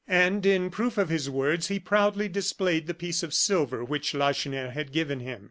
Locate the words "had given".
4.71-5.19